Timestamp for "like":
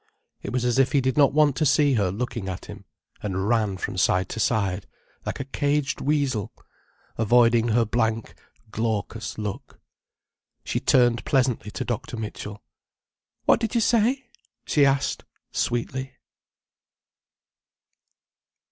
5.27-5.39